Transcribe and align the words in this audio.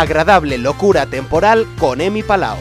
agradable 0.00 0.58
locura 0.58 1.06
temporal 1.06 1.66
con 1.78 2.00
Emi 2.00 2.22
Palao. 2.22 2.58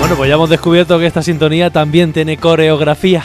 Bueno, 0.00 0.16
pues 0.16 0.28
ya 0.28 0.34
hemos 0.36 0.48
descubierto 0.48 0.98
que 0.98 1.06
esta 1.06 1.22
sintonía 1.22 1.70
también 1.70 2.12
tiene 2.12 2.36
coreografía. 2.38 3.22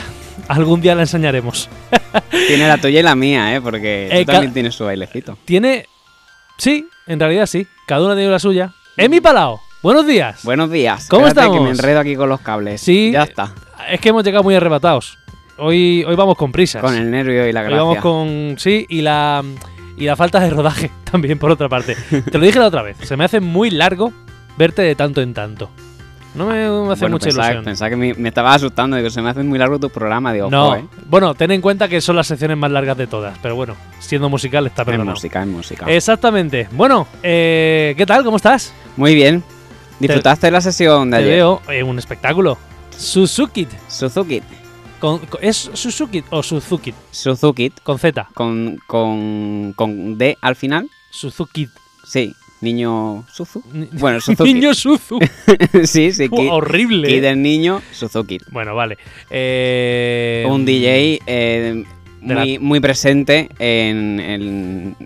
Algún 0.48 0.80
día 0.82 0.94
la 0.94 1.02
enseñaremos. 1.02 1.70
Tiene 2.48 2.68
la 2.68 2.76
tuya 2.76 3.00
y 3.00 3.02
la 3.02 3.14
mía, 3.14 3.54
¿eh? 3.54 3.60
Porque 3.62 4.08
Eh, 4.10 4.24
tú 4.26 4.32
también 4.32 4.52
tienes 4.52 4.74
su 4.74 4.84
bailecito. 4.84 5.38
Tiene. 5.46 5.86
Sí, 6.58 6.86
en 7.06 7.18
realidad 7.20 7.46
sí. 7.46 7.66
Cada 7.86 8.04
una 8.04 8.14
tiene 8.14 8.30
la 8.30 8.38
suya. 8.38 8.72
Emi 8.98 9.20
Palao, 9.20 9.60
buenos 9.82 10.06
días. 10.06 10.40
Buenos 10.44 10.70
días. 10.70 11.06
¿Cómo 11.08 11.26
Espérate 11.26 11.48
que 11.52 11.56
estamos? 11.56 11.70
me 11.70 11.76
enredo 11.78 12.00
aquí 12.00 12.16
con 12.16 12.28
los 12.28 12.40
cables. 12.40 12.80
Sí. 12.82 13.12
Ya 13.12 13.22
está. 13.22 13.54
Es 13.90 14.00
que 14.00 14.10
hemos 14.10 14.22
llegado 14.24 14.44
muy 14.44 14.54
arrebatados. 14.54 15.16
Hoy, 15.58 16.04
hoy 16.06 16.16
vamos 16.16 16.36
con 16.36 16.50
prisas. 16.52 16.82
Con 16.82 16.94
el 16.94 17.10
nervio 17.10 17.46
y 17.48 17.52
la 17.52 17.60
Hoy 17.60 17.66
gracia. 17.66 17.82
vamos 17.84 17.98
con. 17.98 18.54
Sí, 18.58 18.86
y 18.88 19.02
la. 19.02 19.42
Y 19.96 20.04
la 20.06 20.16
falta 20.16 20.40
de 20.40 20.50
rodaje 20.50 20.90
también, 21.10 21.38
por 21.38 21.50
otra 21.52 21.68
parte. 21.68 21.96
Te 22.30 22.38
lo 22.38 22.44
dije 22.44 22.58
la 22.58 22.66
otra 22.66 22.82
vez. 22.82 22.96
Se 23.02 23.16
me 23.16 23.24
hace 23.24 23.38
muy 23.40 23.70
largo 23.70 24.12
verte 24.56 24.82
de 24.82 24.94
tanto 24.96 25.20
en 25.22 25.32
tanto. 25.34 25.70
No 26.34 26.46
me, 26.46 26.54
me 26.54 26.92
hace 26.92 27.02
Bueno, 27.02 27.14
mucha 27.14 27.26
pensaba, 27.26 27.46
ilusión. 27.46 27.64
pensaba 27.64 27.90
que 27.90 27.96
me, 27.96 28.14
me 28.14 28.28
estaba 28.30 28.52
asustando. 28.54 28.96
Digo, 28.96 29.08
se 29.08 29.22
me 29.22 29.30
hace 29.30 29.44
muy 29.44 29.56
largo 29.56 29.78
tu 29.78 29.88
programa. 29.90 30.32
Digo, 30.32 30.50
no, 30.50 30.70
"Jo, 30.70 30.74
eh". 30.76 30.84
bueno, 31.08 31.32
ten 31.36 31.52
en 31.52 31.60
cuenta 31.60 31.86
que 31.88 32.00
son 32.00 32.16
las 32.16 32.26
secciones 32.26 32.56
más 32.56 32.72
largas 32.72 32.96
de 32.96 33.06
todas, 33.06 33.38
pero 33.40 33.54
bueno, 33.54 33.76
siendo 34.00 34.28
musical 34.28 34.66
está 34.66 34.82
Es 34.82 34.86
perdonado. 34.86 35.12
música, 35.14 35.40
es 35.42 35.46
música. 35.46 35.86
Exactamente. 35.86 36.66
Bueno, 36.72 37.06
eh, 37.22 37.94
¿qué 37.96 38.04
tal? 38.04 38.24
¿Cómo 38.24 38.36
estás? 38.38 38.74
Muy 38.96 39.14
bien. 39.14 39.44
¿Disfrutaste 40.00 40.48
de 40.48 40.50
la 40.50 40.60
sesión 40.60 41.08
de 41.12 41.18
Te 41.18 41.22
ayer? 41.22 41.34
veo 41.36 41.62
en 41.68 41.86
un 41.86 41.98
espectáculo. 42.00 42.58
Suzuki. 42.98 43.68
Suzuki. 43.86 44.42
Con, 45.04 45.18
con- 45.26 45.44
¿Es 45.44 45.70
Suzuki 45.74 46.24
o 46.30 46.42
Suzuki? 46.42 46.94
Suzuki. 47.10 47.70
Con 47.82 47.98
Z. 47.98 48.26
Con, 48.32 48.78
con, 48.86 49.74
con 49.76 50.16
D 50.16 50.38
al 50.40 50.56
final. 50.56 50.88
Suzuki. 51.10 51.68
Sí. 52.06 52.32
Niño 52.62 53.26
Suzu. 53.30 53.62
Bueno, 54.00 54.18
Suzuki. 54.22 54.54
Niño 54.54 54.72
Suzu. 54.72 55.18
sí, 55.84 56.10
sí. 56.10 56.30
Kid, 56.30 56.48
horrible. 56.50 57.06
Kid 57.06 57.20
del 57.20 57.42
niño, 57.42 57.82
Suzuki. 57.92 58.38
Bueno, 58.50 58.74
vale. 58.74 58.96
Eh, 59.28 60.46
Un 60.48 60.64
DJ 60.64 61.20
eh, 61.26 61.84
la- 62.22 62.40
muy, 62.40 62.58
muy 62.58 62.80
presente 62.80 63.50
en, 63.58 64.18
en 64.20 64.96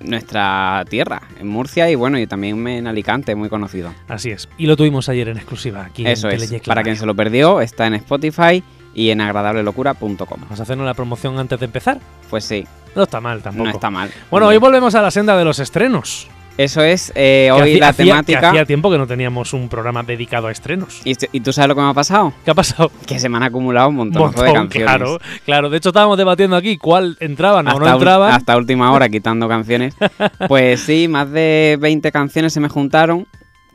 nuestra 0.00 0.84
tierra, 0.90 1.22
en 1.40 1.48
Murcia 1.48 1.90
y 1.90 1.94
bueno, 1.94 2.18
y 2.18 2.26
también 2.26 2.68
en 2.68 2.86
Alicante, 2.86 3.34
muy 3.34 3.48
conocido. 3.48 3.94
Así 4.06 4.30
es. 4.32 4.50
Y 4.58 4.66
lo 4.66 4.76
tuvimos 4.76 5.08
ayer 5.08 5.30
en 5.30 5.38
exclusiva 5.38 5.86
aquí 5.86 6.06
Eso 6.06 6.28
en 6.28 6.42
es. 6.42 6.52
Para 6.66 6.82
quien 6.82 6.96
se 6.96 7.06
lo 7.06 7.14
perdió, 7.16 7.62
está 7.62 7.86
en 7.86 7.94
Spotify 7.94 8.62
y 8.96 9.10
en 9.10 9.20
agradablelocura.com. 9.20 10.40
Vamos 10.40 10.58
a 10.58 10.62
hacernos 10.62 10.86
la 10.86 10.94
promoción 10.94 11.38
antes 11.38 11.60
de 11.60 11.66
empezar. 11.66 11.98
Pues 12.30 12.44
sí, 12.44 12.66
No 12.94 13.02
está 13.02 13.20
mal 13.20 13.42
tampoco. 13.42 13.64
no 13.68 13.70
está 13.70 13.90
mal. 13.90 14.10
Bueno, 14.30 14.46
hoy 14.48 14.56
volvemos 14.56 14.94
a 14.94 15.02
la 15.02 15.10
senda 15.10 15.36
de 15.36 15.44
los 15.44 15.58
estrenos. 15.58 16.28
Eso 16.56 16.80
es, 16.82 17.12
eh, 17.14 17.50
hoy 17.52 17.72
hacía- 17.74 17.78
la 17.80 17.92
temática... 17.92 18.40
que 18.40 18.46
hacía 18.46 18.64
tiempo 18.64 18.90
que 18.90 18.96
no 18.96 19.06
teníamos 19.06 19.52
un 19.52 19.68
programa 19.68 20.02
dedicado 20.02 20.46
a 20.46 20.50
estrenos. 20.52 21.02
¿Y, 21.04 21.14
y 21.32 21.40
tú 21.40 21.52
sabes 21.52 21.68
lo 21.68 21.74
que 21.74 21.82
me 21.82 21.90
ha 21.90 21.92
pasado? 21.92 22.32
¿Qué 22.46 22.50
ha 22.50 22.54
pasado? 22.54 22.90
Que 23.06 23.18
se 23.18 23.28
me 23.28 23.36
han 23.36 23.42
acumulado 23.42 23.90
un 23.90 23.96
montón, 23.96 24.30
de 24.30 24.52
canciones. 24.54 24.70
claro, 24.88 25.18
claro. 25.44 25.68
De 25.68 25.76
hecho, 25.76 25.90
estábamos 25.90 26.16
debatiendo 26.16 26.56
aquí 26.56 26.78
cuál 26.78 27.18
entraban 27.20 27.68
o 27.68 27.78
no 27.78 27.86
entraban. 27.86 28.32
hasta 28.32 28.56
última 28.56 28.90
hora 28.92 29.10
quitando 29.10 29.46
canciones. 29.48 29.94
Pues 30.48 30.80
sí, 30.80 31.06
más 31.08 31.30
de 31.30 31.76
20 31.78 32.10
canciones 32.10 32.54
se 32.54 32.60
me 32.60 32.70
juntaron. 32.70 33.26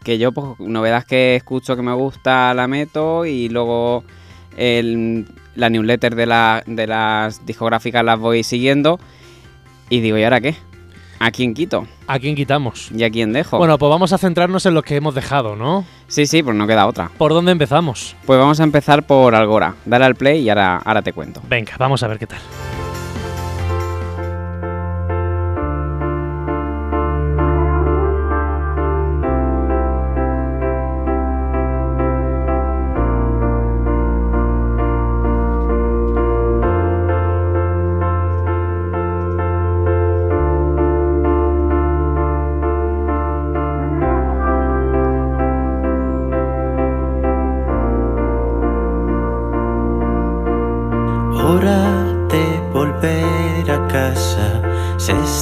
Que 0.04 0.18
yo, 0.18 0.32
pues, 0.32 0.60
novedades 0.60 1.06
que 1.06 1.36
escucho 1.36 1.76
que 1.76 1.84
me 1.84 1.94
gusta, 1.94 2.52
la 2.56 2.68
meto. 2.68 3.28
Y 3.28 3.50
luego 3.50 4.04
el- 4.58 5.26
la 5.56 5.70
newsletter 5.70 6.16
de, 6.16 6.26
la- 6.26 6.64
de 6.66 6.88
las 6.88 7.46
discográficas 7.46 8.04
las 8.04 8.20
voy 8.20 8.44
siguiendo. 8.44 9.00
Y 9.90 10.00
digo, 10.00 10.18
¿y 10.18 10.24
ahora 10.24 10.40
qué? 10.42 10.56
¿A 11.20 11.30
quién 11.30 11.54
quito? 11.54 11.86
¿A 12.08 12.18
quién 12.18 12.36
quitamos? 12.36 12.90
¿Y 12.92 13.04
a 13.04 13.10
quién 13.12 13.32
dejo? 13.34 13.58
Bueno, 13.60 13.78
pues 13.78 13.90
vamos 13.90 14.12
a 14.14 14.18
centrarnos 14.18 14.66
en 14.66 14.74
lo 14.74 14.82
que 14.82 14.96
hemos 14.96 15.14
dejado, 15.14 15.56
¿no? 15.56 15.86
sí, 16.08 16.26
sí, 16.26 16.42
pues 16.42 16.56
no 16.56 16.66
queda 16.66 16.88
otra. 16.88 17.12
¿Por 17.18 17.32
dónde 17.34 17.52
empezamos? 17.52 18.16
Pues 18.26 18.40
vamos 18.40 18.60
a 18.60 18.64
empezar 18.64 19.04
por 19.06 19.36
Algora. 19.36 19.76
Dale 19.86 20.06
al 20.06 20.16
play 20.16 20.40
y 20.42 20.50
ahora, 20.50 20.78
ahora 20.78 21.02
te 21.04 21.14
cuento. 21.14 21.42
Venga, 21.48 21.74
vamos 21.78 22.02
a 22.04 22.08
ver 22.08 22.18
qué 22.18 22.26
tal. 22.28 22.40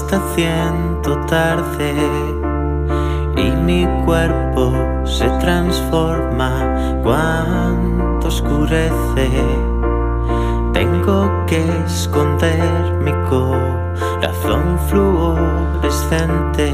Está 0.10 0.26
haciendo 0.32 1.20
tarde 1.28 1.94
y 3.38 3.52
mi 3.52 3.86
cuerpo 4.06 4.74
se 5.06 5.30
transforma 5.40 7.00
cuando 7.04 8.28
oscurece. 8.28 9.30
Tengo 10.74 11.46
que 11.46 11.64
esconder 11.86 12.60
mi 13.04 13.12
corazón 13.30 14.80
fluorescente. 14.90 16.74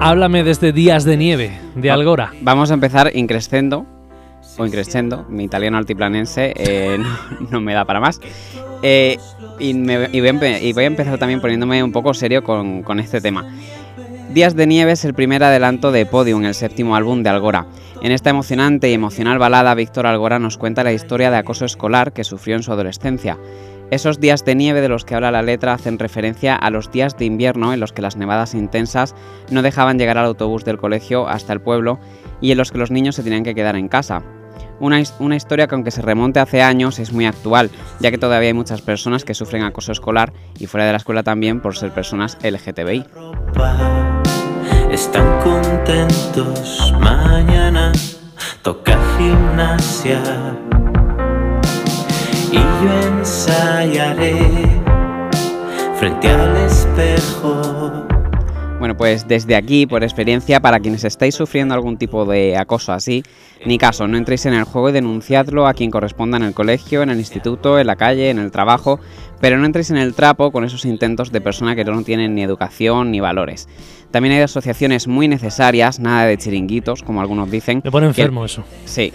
Háblame 0.00 0.42
desde 0.42 0.72
Días 0.72 1.04
de 1.04 1.18
Nieve, 1.18 1.58
de 1.74 1.88
Va- 1.88 1.94
Algora. 1.94 2.32
Vamos 2.40 2.70
a 2.70 2.74
empezar 2.74 3.10
increscendo 3.14 3.84
o 4.56 4.64
increscendo. 4.64 5.26
Mi 5.28 5.44
italiano 5.44 5.76
altiplanense 5.76 6.54
eh, 6.56 6.96
no, 7.40 7.50
no 7.50 7.60
me 7.60 7.74
da 7.74 7.84
para 7.84 8.00
más. 8.00 8.20
Eh, 8.82 9.18
y, 9.58 9.72
voy 9.72 10.84
a 10.84 10.86
empezar 10.86 11.18
también 11.18 11.40
poniéndome 11.40 11.82
un 11.82 11.92
poco 11.92 12.14
serio 12.14 12.42
con, 12.42 12.82
con 12.82 13.00
este 13.00 13.20
tema. 13.20 13.44
Días 14.32 14.54
de 14.54 14.66
Nieve 14.66 14.92
es 14.92 15.04
el 15.04 15.12
primer 15.12 15.42
adelanto 15.42 15.90
de 15.90 16.06
Podium, 16.06 16.44
el 16.44 16.54
séptimo 16.54 16.94
álbum 16.94 17.22
de 17.22 17.30
Algora. 17.30 17.66
En 18.00 18.12
esta 18.12 18.30
emocionante 18.30 18.88
y 18.88 18.94
emocional 18.94 19.38
balada, 19.38 19.74
Víctor 19.74 20.06
Algora 20.06 20.38
nos 20.38 20.56
cuenta 20.56 20.84
la 20.84 20.92
historia 20.92 21.30
de 21.30 21.36
acoso 21.36 21.64
escolar 21.64 22.12
que 22.12 22.24
sufrió 22.24 22.56
en 22.56 22.62
su 22.62 22.72
adolescencia. 22.72 23.38
Esos 23.90 24.20
días 24.20 24.44
de 24.44 24.54
nieve 24.54 24.80
de 24.80 24.88
los 24.88 25.04
que 25.04 25.16
habla 25.16 25.32
la 25.32 25.42
letra 25.42 25.74
hacen 25.74 25.98
referencia 25.98 26.54
a 26.54 26.70
los 26.70 26.92
días 26.92 27.18
de 27.18 27.24
invierno 27.24 27.72
en 27.72 27.80
los 27.80 27.92
que 27.92 28.02
las 28.02 28.16
nevadas 28.16 28.54
intensas 28.54 29.16
no 29.50 29.62
dejaban 29.62 29.98
llegar 29.98 30.16
al 30.16 30.26
autobús 30.26 30.64
del 30.64 30.78
colegio 30.78 31.26
hasta 31.28 31.52
el 31.52 31.60
pueblo 31.60 31.98
y 32.40 32.52
en 32.52 32.58
los 32.58 32.70
que 32.70 32.78
los 32.78 32.92
niños 32.92 33.16
se 33.16 33.24
tenían 33.24 33.42
que 33.42 33.56
quedar 33.56 33.74
en 33.74 33.88
casa. 33.88 34.22
Una, 34.80 35.02
una 35.18 35.36
historia 35.36 35.66
que 35.66 35.74
aunque 35.74 35.90
se 35.90 36.02
remonte 36.02 36.40
hace 36.40 36.62
años 36.62 36.98
es 36.98 37.12
muy 37.12 37.26
actual, 37.26 37.70
ya 38.00 38.10
que 38.10 38.18
todavía 38.18 38.48
hay 38.48 38.54
muchas 38.54 38.82
personas 38.82 39.24
que 39.24 39.34
sufren 39.34 39.62
acoso 39.62 39.92
escolar 39.92 40.32
y 40.58 40.66
fuera 40.66 40.86
de 40.86 40.92
la 40.92 40.98
escuela 40.98 41.22
también 41.22 41.60
por 41.60 41.76
ser 41.76 41.92
personas 41.92 42.38
LGTBI. 42.42 43.04
Están 44.90 45.40
contentos 45.40 46.92
mañana, 47.00 47.92
toca 48.62 48.98
gimnasia. 49.16 50.20
Y 52.50 52.56
yo 52.56 53.18
ensayaré 53.18 54.80
frente 55.96 56.28
al 56.28 56.56
espejo. 56.56 58.09
Bueno, 58.80 58.96
pues 58.96 59.28
desde 59.28 59.56
aquí, 59.56 59.86
por 59.86 60.02
experiencia, 60.02 60.58
para 60.60 60.80
quienes 60.80 61.04
estáis 61.04 61.34
sufriendo 61.34 61.74
algún 61.74 61.98
tipo 61.98 62.24
de 62.24 62.56
acoso 62.56 62.92
así, 62.94 63.22
ni 63.66 63.76
caso, 63.76 64.08
no 64.08 64.16
entréis 64.16 64.46
en 64.46 64.54
el 64.54 64.64
juego 64.64 64.88
y 64.88 64.92
denunciadlo 64.92 65.66
a 65.66 65.74
quien 65.74 65.90
corresponda 65.90 66.38
en 66.38 66.44
el 66.44 66.54
colegio, 66.54 67.02
en 67.02 67.10
el 67.10 67.18
instituto, 67.18 67.78
en 67.78 67.86
la 67.86 67.96
calle, 67.96 68.30
en 68.30 68.38
el 68.38 68.50
trabajo, 68.50 68.98
pero 69.38 69.58
no 69.58 69.66
entréis 69.66 69.90
en 69.90 69.98
el 69.98 70.14
trapo 70.14 70.50
con 70.50 70.64
esos 70.64 70.86
intentos 70.86 71.30
de 71.30 71.42
persona 71.42 71.76
que 71.76 71.84
no 71.84 72.02
tienen 72.04 72.34
ni 72.34 72.42
educación 72.42 73.10
ni 73.10 73.20
valores. 73.20 73.68
También 74.10 74.34
hay 74.34 74.40
asociaciones 74.40 75.06
muy 75.06 75.28
necesarias, 75.28 76.00
nada 76.00 76.24
de 76.24 76.38
chiringuitos, 76.38 77.02
como 77.02 77.20
algunos 77.20 77.50
dicen. 77.50 77.82
Me 77.84 77.90
pone 77.90 78.06
que- 78.06 78.22
enfermo 78.22 78.46
eso. 78.46 78.64
Sí, 78.86 79.12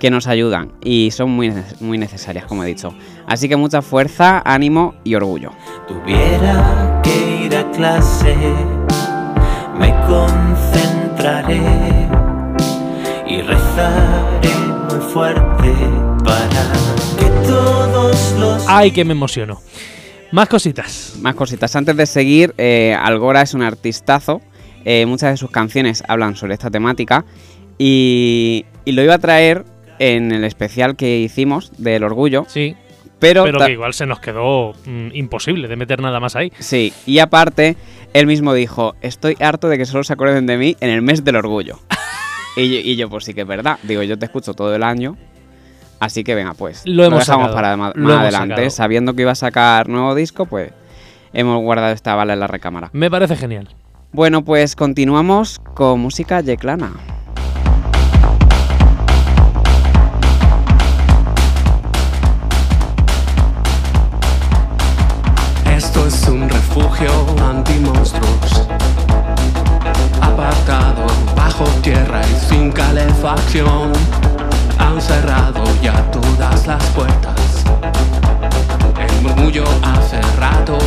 que 0.00 0.10
nos 0.10 0.26
ayudan 0.26 0.72
y 0.82 1.12
son 1.12 1.30
muy, 1.30 1.52
muy 1.78 1.98
necesarias, 1.98 2.46
como 2.46 2.64
he 2.64 2.66
dicho. 2.66 2.92
Así 3.28 3.48
que 3.48 3.54
mucha 3.56 3.80
fuerza, 3.80 4.42
ánimo 4.44 4.94
y 5.04 5.14
orgullo. 5.14 5.52
Tuviera 5.86 7.00
que 7.04 7.44
ir 7.46 7.54
a 7.56 7.70
clase, 7.70 8.34
me 9.78 9.92
concentraré 10.06 11.60
y 13.26 13.40
rezaré 13.42 14.48
muy 14.90 15.00
fuerte 15.12 15.72
para 16.24 16.72
que 17.18 17.26
todos 17.46 18.32
los 18.38 18.64
Ay, 18.68 18.90
que 18.90 19.04
me 19.04 19.12
emociono. 19.12 19.60
Más 20.32 20.48
cositas. 20.48 21.14
Más 21.20 21.34
cositas. 21.34 21.74
Antes 21.76 21.96
de 21.96 22.06
seguir, 22.06 22.54
eh, 22.58 22.96
Algora 23.00 23.42
es 23.42 23.54
un 23.54 23.62
artistazo. 23.62 24.40
eh, 24.84 25.06
muchas 25.06 25.30
de 25.30 25.36
sus 25.38 25.50
canciones 25.50 26.02
hablan 26.08 26.36
sobre 26.36 26.54
esta 26.54 26.70
temática. 26.70 27.24
Y, 27.78 28.66
y 28.84 28.92
lo 28.92 29.02
iba 29.02 29.14
a 29.14 29.18
traer 29.18 29.64
en 29.98 30.32
el 30.32 30.44
especial 30.44 30.96
que 30.96 31.18
hicimos 31.20 31.72
del 31.78 32.04
orgullo. 32.04 32.44
Sí. 32.48 32.76
Pero, 33.20 33.44
Pero 33.44 33.58
que 33.64 33.72
igual 33.72 33.94
se 33.94 34.06
nos 34.06 34.20
quedó 34.20 34.72
mm, 34.84 35.08
imposible 35.14 35.68
de 35.68 35.76
meter 35.76 36.00
nada 36.02 36.20
más 36.20 36.36
ahí. 36.36 36.52
Sí, 36.58 36.92
y 37.06 37.20
aparte, 37.20 37.76
él 38.14 38.26
mismo 38.26 38.54
dijo, 38.54 38.94
estoy 39.02 39.36
harto 39.40 39.68
de 39.68 39.76
que 39.76 39.84
solo 39.84 40.04
se 40.04 40.12
acuerden 40.12 40.46
de 40.46 40.56
mí 40.56 40.76
en 40.80 40.88
el 40.88 41.02
mes 41.02 41.24
del 41.24 41.36
orgullo. 41.36 41.80
y, 42.56 42.70
yo, 42.70 42.78
y 42.78 42.96
yo, 42.96 43.10
pues 43.10 43.24
sí 43.24 43.34
que 43.34 43.42
es 43.42 43.46
verdad. 43.46 43.78
Digo, 43.82 44.02
yo 44.02 44.16
te 44.18 44.24
escucho 44.24 44.54
todo 44.54 44.74
el 44.74 44.82
año. 44.84 45.16
Así 46.00 46.22
que 46.22 46.34
venga, 46.34 46.54
pues 46.54 46.82
Lo 46.86 47.04
hemos 47.04 47.20
dejamos 47.20 47.46
sacado, 47.48 47.54
para 47.54 47.76
más 47.76 47.94
adelante. 47.94 48.54
sacado. 48.54 48.70
Sabiendo 48.70 49.14
que 49.14 49.22
iba 49.22 49.32
a 49.32 49.36
sacar 49.36 49.88
nuevo 49.88 50.14
disco, 50.14 50.46
pues 50.46 50.72
hemos 51.32 51.60
guardado 51.62 51.92
esta 51.92 52.14
bala 52.14 52.34
en 52.34 52.40
la 52.40 52.46
recámara. 52.46 52.90
Me 52.92 53.10
parece 53.10 53.36
genial. 53.36 53.74
Bueno, 54.12 54.44
pues 54.44 54.76
continuamos 54.76 55.58
con 55.74 55.98
música 55.98 56.40
yeclana. 56.40 56.92
Refugio 66.74 67.10
anti-monstruos. 67.40 68.66
Apartado 70.20 71.06
bajo 71.36 71.64
tierra 71.82 72.20
y 72.26 72.48
sin 72.48 72.72
calefacción. 72.72 73.92
Han 74.78 75.00
cerrado 75.00 75.62
ya 75.80 75.94
todas 76.10 76.66
las 76.66 76.84
puertas. 76.86 77.64
El 78.98 79.22
murmullo 79.22 79.64
hace 79.84 80.20
rato. 80.40 80.78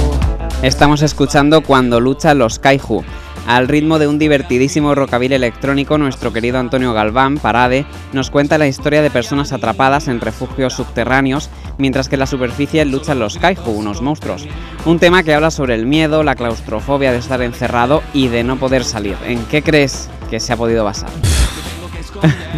Estamos 0.62 1.02
escuchando 1.02 1.62
Cuando 1.62 2.02
luchan 2.02 2.38
los 2.38 2.60
Kaiju. 2.60 3.04
Al 3.48 3.70
ritmo 3.70 3.98
de 3.98 4.08
un 4.08 4.20
divertidísimo 4.20 4.94
rockabilly 4.94 5.36
electrónico, 5.36 5.98
nuestro 5.98 6.34
querido 6.34 6.60
Antonio 6.60 6.92
Galván, 6.92 7.38
Parade, 7.38 7.86
nos 8.12 8.30
cuenta 8.30 8.58
la 8.58 8.68
historia 8.68 9.02
de 9.02 9.10
personas 9.10 9.54
atrapadas 9.54 10.10
en 10.10 10.20
refugios 10.20 10.74
subterráneos, 10.74 11.50
mientras 11.78 12.10
que 12.10 12.16
en 12.16 12.20
la 12.20 12.26
superficie 12.26 12.84
luchan 12.84 13.20
los 13.20 13.38
Kaiju, 13.38 13.72
unos 13.72 14.02
monstruos. 14.02 14.46
Un 14.86 15.00
tema 15.00 15.24
que 15.24 15.34
habla 15.34 15.50
sobre 15.50 15.76
el 15.76 15.86
miedo, 15.86 16.24
la 16.24 16.36
claustrofobia 16.36 17.14
de 17.14 17.20
estar 17.20 17.42
encerrado 17.42 18.04
y 18.14 18.28
de 18.28 18.44
no 18.44 18.58
poder 18.58 18.84
salir. 18.84 19.16
¿En 19.26 19.46
qué 19.46 19.62
crees 19.62 20.10
que 20.30 20.42
se 20.42 20.52
ha 20.52 20.58
podido 20.58 20.84
basar? 20.84 21.10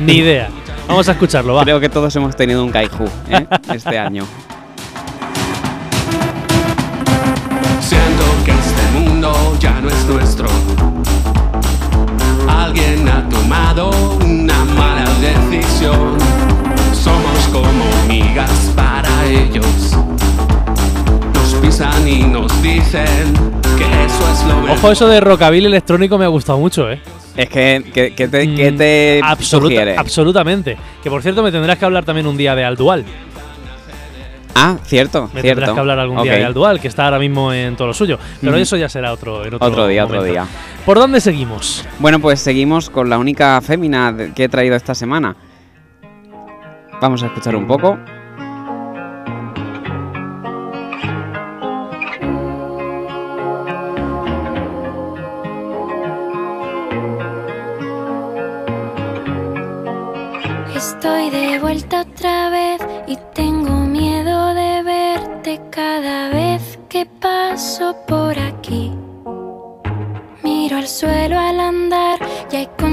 Ni 0.03 0.13
idea. 0.13 0.50
Vamos 0.88 1.07
a 1.07 1.12
escucharlo, 1.12 1.53
va. 1.53 1.63
Creo 1.65 1.80
que 1.80 1.89
todos 1.89 2.15
hemos 2.15 2.35
tenido 2.35 2.65
un 2.65 2.71
Kaiju 2.71 3.06
¿eh? 3.30 3.45
este 3.75 4.00
año. 4.00 4.25
No 9.89 9.95
es 9.95 10.06
nuestro. 10.06 10.47
Alguien 12.47 13.07
ha 13.09 13.27
tomado 13.30 13.89
una 14.24 14.63
mala 14.65 15.06
decisión. 15.19 16.18
Somos 16.94 17.47
como 17.51 17.86
migas 18.07 18.71
para 18.75 19.09
ellos. 19.25 19.65
Nos 21.33 21.53
pisan 21.56 22.07
y 22.07 22.24
nos 22.24 22.62
dicen 22.62 23.06
que 23.77 23.86
eso 24.06 24.31
es 24.31 24.44
lo 24.47 24.56
mejor. 24.62 24.77
Ojo, 24.77 24.91
eso 24.91 25.07
de 25.07 25.19
rockabilly 25.21 25.65
electrónico 25.65 26.18
me 26.18 26.25
ha 26.25 26.30
gustado 26.30 26.59
mucho, 26.59 26.89
¿eh? 26.92 27.01
Es 27.38 27.47
que, 27.50 27.83
¿qué, 27.94 28.13
qué 28.15 28.27
te, 28.27 28.53
qué 28.53 28.71
Mm, 28.71 28.77
te 28.77 29.21
absoluta- 29.24 29.68
sugiere? 29.69 29.97
Absolutamente. 29.97 30.77
Que 31.01 31.09
por 31.09 31.21
cierto, 31.21 31.42
me 31.42 31.51
tendrás 31.51 31.77
que 31.77 31.85
hablar 31.85 32.03
también 32.03 32.27
un 32.27 32.35
día 32.35 32.53
de 32.53 32.65
Aldual. 32.65 33.06
Ah, 34.61 34.77
cierto, 34.83 35.29
Me 35.33 35.41
cierto. 35.41 35.47
tendrás 35.61 35.71
que 35.71 35.79
hablar 35.79 36.00
algún 36.00 36.21
día 36.21 36.33
de 36.33 36.44
Aldual, 36.44 36.81
que 36.81 36.89
está 36.89 37.06
ahora 37.06 37.17
mismo 37.17 37.53
en 37.53 37.77
todo 37.77 37.88
lo 37.88 37.94
suyo. 37.94 38.19
Pero 38.41 38.51
Ujú. 38.53 38.61
eso 38.61 38.75
ya 38.75 38.89
será 38.89 39.13
otro, 39.13 39.45
en 39.45 39.53
otro, 39.53 39.65
Otro 39.67 39.88
día, 39.88 40.03
otro 40.06 40.21
día. 40.21 40.45
¿Por 40.85 41.00
dónde 41.00 41.21
seguimos? 41.21 41.85
Bueno, 42.00 42.19
pues 42.19 42.41
seguimos 42.41 42.89
con 42.89 43.09
la 43.09 43.17
única 43.17 43.61
fémina 43.61 44.13
que 44.35 44.44
he 44.44 44.50
traído 44.50 44.75
esta 44.75 44.94
semana. 44.94 45.35
Vamos 47.01 47.23
a 47.23 47.27
escuchar 47.27 47.56
un 47.56 47.65
poco. 47.67 47.97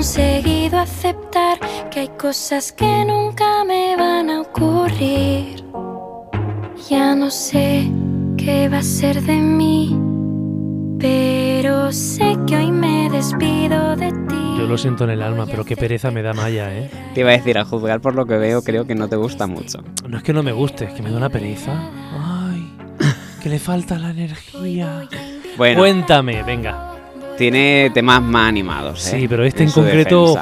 Conseguido 0.06 0.78
aceptar 0.78 1.58
que 1.90 1.98
hay 1.98 2.08
cosas 2.10 2.70
que 2.70 3.04
nunca 3.04 3.64
me 3.64 3.96
van 3.96 4.30
a 4.30 4.42
ocurrir. 4.42 5.64
Ya 6.88 7.16
no 7.16 7.28
sé 7.28 7.90
qué 8.36 8.68
va 8.68 8.78
a 8.78 8.82
ser 8.84 9.20
de 9.22 9.34
mí, 9.34 9.98
pero 11.00 11.90
sé 11.90 12.36
que 12.46 12.54
hoy 12.54 12.70
me 12.70 13.10
despido 13.10 13.96
de 13.96 14.12
ti. 14.12 14.58
Yo 14.58 14.66
lo 14.68 14.78
siento 14.78 15.02
en 15.02 15.10
el 15.10 15.22
alma, 15.22 15.44
pero 15.44 15.64
qué 15.64 15.76
pereza 15.76 16.12
me 16.12 16.22
da 16.22 16.32
Maya, 16.32 16.72
¿eh? 16.72 16.88
Te 17.12 17.22
iba 17.22 17.30
a 17.30 17.32
decir, 17.32 17.58
a 17.58 17.64
juzgar 17.64 18.00
por 18.00 18.14
lo 18.14 18.26
que 18.26 18.36
veo, 18.36 18.62
creo 18.62 18.86
que 18.86 18.94
no 18.94 19.08
te 19.08 19.16
gusta 19.16 19.48
mucho. 19.48 19.82
No 20.08 20.18
es 20.18 20.22
que 20.22 20.32
no 20.32 20.44
me 20.44 20.52
guste, 20.52 20.84
es 20.84 20.94
que 20.94 21.02
me 21.02 21.10
da 21.10 21.16
una 21.16 21.30
pereza. 21.30 21.72
Ay, 22.12 22.72
que 23.42 23.48
le 23.48 23.58
falta 23.58 23.98
la 23.98 24.10
energía. 24.10 25.08
Bueno, 25.56 25.80
Cuéntame, 25.80 26.44
venga. 26.44 26.85
Tiene 27.36 27.90
temas 27.94 28.22
más 28.22 28.48
animados. 28.48 29.06
¿eh? 29.12 29.20
Sí, 29.20 29.28
pero 29.28 29.44
este 29.44 29.64
en, 29.64 29.70
su 29.70 29.80
concreto. 29.80 30.36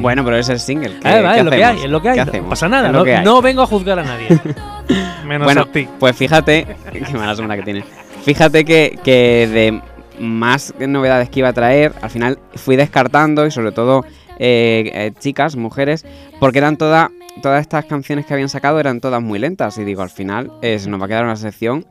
Bueno, 0.00 0.24
pero 0.24 0.36
es 0.36 0.48
el 0.48 0.60
single. 0.60 0.98
¿qué- 1.00 1.08
Ah, 1.08 1.20
va, 1.22 1.32
qué 1.34 1.38
es 1.40 1.44
lo 1.44 1.50
que 1.50 1.64
hay, 1.64 1.76
es 1.84 1.90
lo 1.90 2.02
que 2.02 2.08
hay. 2.10 2.24
¿Qué 2.24 2.40
No 2.40 2.48
pasa 2.48 2.68
nada, 2.68 2.90
no, 2.92 3.04
que 3.04 3.16
hay. 3.16 3.24
no 3.24 3.40
vengo 3.42 3.62
a 3.62 3.66
juzgar 3.66 3.98
a 3.98 4.02
nadie. 4.04 4.28
Menos 5.26 5.44
Bueno, 5.44 5.62
a 5.62 5.66
ti. 5.72 5.88
pues 5.98 6.16
fíjate, 6.16 6.66
qué 6.92 7.00
mala 7.16 7.34
semana 7.34 7.56
que 7.56 7.62
tiene. 7.62 7.84
Fíjate 8.24 8.64
que, 8.64 8.98
que 9.04 9.48
de 9.52 9.80
más 10.22 10.74
novedades 10.78 11.30
que 11.30 11.40
iba 11.40 11.48
a 11.48 11.52
traer, 11.52 11.92
al 12.02 12.10
final 12.10 12.38
fui 12.54 12.76
descartando 12.76 13.46
y 13.46 13.50
sobre 13.50 13.72
todo 13.72 14.04
eh, 14.38 14.90
eh, 14.94 15.12
chicas, 15.18 15.56
mujeres, 15.56 16.04
porque 16.40 16.58
eran 16.58 16.76
todas 16.76 17.10
todas 17.38 17.60
estas 17.60 17.84
canciones 17.84 18.26
que 18.26 18.34
habían 18.34 18.48
sacado 18.48 18.80
eran 18.80 19.00
todas 19.00 19.22
muy 19.22 19.38
lentas 19.38 19.78
y 19.78 19.84
digo, 19.84 20.02
al 20.02 20.10
final 20.10 20.52
eh, 20.62 20.78
se 20.78 20.88
nos 20.90 21.00
va 21.00 21.06
a 21.06 21.08
quedar 21.08 21.24
una 21.24 21.36
sección 21.36 21.86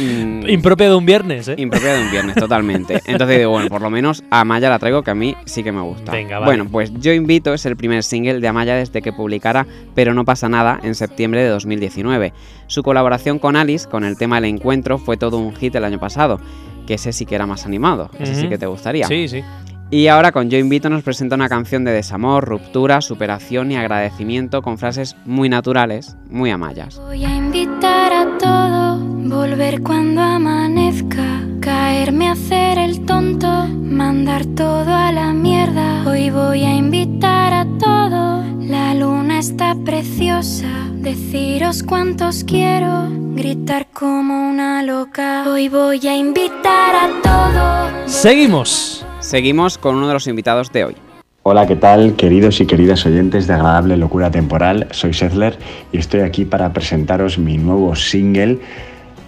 mm, 0.00 0.48
Impropia 0.48 0.88
de 0.88 0.94
un 0.94 1.06
viernes, 1.06 1.48
¿eh? 1.48 1.54
impropia 1.58 1.94
de 1.94 2.02
un 2.02 2.10
viernes, 2.10 2.36
totalmente. 2.36 3.00
Entonces 3.06 3.38
digo, 3.38 3.50
bueno, 3.50 3.68
por 3.68 3.82
lo 3.82 3.90
menos 3.90 4.22
a 4.30 4.40
Amaya 4.40 4.68
la 4.68 4.78
traigo 4.78 5.02
que 5.02 5.10
a 5.10 5.14
mí 5.14 5.34
sí 5.44 5.62
que 5.62 5.72
me 5.72 5.80
gusta. 5.80 6.12
Venga, 6.12 6.38
vale. 6.38 6.46
Bueno, 6.46 6.70
pues 6.70 6.92
Yo 7.00 7.12
Invito 7.12 7.54
es 7.54 7.66
el 7.66 7.76
primer 7.76 8.02
single 8.02 8.40
de 8.40 8.48
Amaya 8.48 8.74
desde 8.74 9.02
que 9.02 9.12
publicara 9.12 9.66
Pero 9.94 10.14
no 10.14 10.24
pasa 10.24 10.48
nada 10.48 10.80
en 10.82 10.94
septiembre 10.94 11.42
de 11.42 11.48
2019. 11.48 12.32
Su 12.66 12.82
colaboración 12.82 13.38
con 13.38 13.56
Alice, 13.56 13.88
con 13.88 14.04
el 14.04 14.16
tema 14.16 14.38
El 14.38 14.44
Encuentro, 14.44 14.98
fue 14.98 15.16
todo 15.16 15.38
un 15.38 15.54
hit 15.54 15.74
el 15.74 15.84
año 15.84 15.98
pasado. 15.98 16.40
Que 16.86 16.94
ese 16.94 17.12
sí 17.12 17.26
que 17.26 17.34
era 17.34 17.46
más 17.46 17.66
animado, 17.66 18.10
ese 18.18 18.34
sí 18.34 18.48
que 18.48 18.56
te 18.56 18.66
gustaría. 18.66 19.06
Sí, 19.06 19.28
sí. 19.28 19.44
Y 19.90 20.08
ahora 20.08 20.32
con 20.32 20.50
Yo 20.50 20.58
Invito 20.58 20.90
nos 20.90 21.02
presenta 21.02 21.34
una 21.34 21.48
canción 21.48 21.82
de 21.82 21.92
desamor, 21.92 22.44
ruptura, 22.44 23.00
superación 23.00 23.72
y 23.72 23.76
agradecimiento 23.76 24.60
con 24.60 24.76
frases 24.76 25.16
muy 25.24 25.48
naturales, 25.48 26.14
muy 26.28 26.50
amayas. 26.50 26.98
Voy 26.98 27.24
a 27.24 27.34
invitar 27.34 28.12
a 28.12 28.36
todo, 28.36 28.98
volver 28.98 29.82
cuando 29.82 30.20
amanezca, 30.20 31.40
caerme 31.60 32.28
a 32.28 32.32
hacer 32.32 32.78
el 32.78 33.06
tonto, 33.06 33.48
mandar 33.48 34.44
todo 34.44 34.92
a 34.92 35.10
la 35.10 35.32
mierda. 35.32 36.06
Hoy 36.06 36.28
voy 36.28 36.64
a 36.64 36.74
invitar 36.74 37.54
a 37.54 37.64
todo, 37.78 38.44
la 38.60 38.92
luna 38.92 39.38
está 39.38 39.74
preciosa, 39.86 40.68
deciros 40.96 41.82
cuántos 41.82 42.44
quiero, 42.44 43.08
gritar 43.34 43.86
como 43.94 44.50
una 44.50 44.82
loca. 44.82 45.44
Hoy 45.48 45.70
voy 45.70 46.06
a 46.06 46.14
invitar 46.14 46.94
a 46.94 47.22
todo. 47.22 48.06
Seguimos. 48.06 49.07
Seguimos 49.28 49.76
con 49.76 49.96
uno 49.96 50.08
de 50.08 50.14
los 50.14 50.26
invitados 50.26 50.72
de 50.72 50.86
hoy. 50.86 50.96
Hola, 51.42 51.66
¿qué 51.66 51.76
tal, 51.76 52.16
queridos 52.16 52.62
y 52.62 52.66
queridas 52.66 53.04
oyentes 53.04 53.46
de 53.46 53.52
Agradable 53.52 53.98
Locura 53.98 54.30
Temporal? 54.30 54.88
Soy 54.90 55.12
Sethler 55.12 55.58
y 55.92 55.98
estoy 55.98 56.20
aquí 56.20 56.46
para 56.46 56.72
presentaros 56.72 57.38
mi 57.38 57.58
nuevo 57.58 57.94
single, 57.94 58.58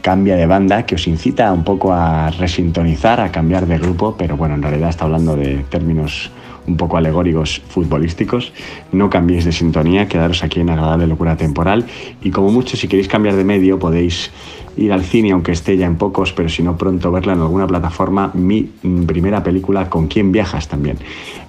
Cambia 0.00 0.36
de 0.36 0.46
banda, 0.46 0.86
que 0.86 0.94
os 0.94 1.06
incita 1.06 1.52
un 1.52 1.64
poco 1.64 1.92
a 1.92 2.30
resintonizar, 2.30 3.20
a 3.20 3.30
cambiar 3.30 3.66
de 3.66 3.76
grupo, 3.76 4.14
pero 4.16 4.38
bueno, 4.38 4.54
en 4.54 4.62
realidad 4.62 4.88
está 4.88 5.04
hablando 5.04 5.36
de 5.36 5.66
términos 5.68 6.30
un 6.66 6.76
poco 6.76 6.96
alegóricos 6.96 7.62
futbolísticos. 7.68 8.52
No 8.92 9.10
cambiéis 9.10 9.44
de 9.44 9.52
sintonía, 9.52 10.08
quedaros 10.08 10.42
aquí 10.42 10.60
en 10.60 10.70
Agradable 10.70 11.06
Locura 11.06 11.36
Temporal 11.36 11.86
y 12.22 12.30
como 12.30 12.50
mucho, 12.50 12.76
si 12.76 12.88
queréis 12.88 13.08
cambiar 13.08 13.36
de 13.36 13.44
medio, 13.44 13.78
podéis 13.78 14.30
ir 14.76 14.92
al 14.92 15.04
cine, 15.04 15.32
aunque 15.32 15.52
esté 15.52 15.76
ya 15.76 15.86
en 15.86 15.96
pocos, 15.96 16.32
pero 16.32 16.48
si 16.48 16.62
no 16.62 16.76
pronto 16.76 17.10
verla 17.10 17.34
en 17.34 17.40
alguna 17.40 17.66
plataforma, 17.66 18.30
mi 18.34 18.70
mm, 18.82 19.02
primera 19.04 19.42
película, 19.42 19.88
¿Con 19.90 20.06
quién 20.06 20.32
viajas? 20.32 20.68
también, 20.68 20.98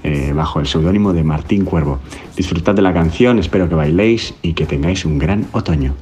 eh, 0.03 0.33
bajo 0.35 0.59
el 0.59 0.67
seudónimo 0.67 1.13
de 1.13 1.23
Martín 1.23 1.65
Cuervo. 1.65 1.99
Disfrutad 2.35 2.75
de 2.75 2.81
la 2.81 2.93
canción, 2.93 3.39
espero 3.39 3.69
que 3.69 3.75
bailéis 3.75 4.33
y 4.41 4.53
que 4.53 4.65
tengáis 4.65 5.05
un 5.05 5.17
gran 5.17 5.45
otoño. 5.51 5.93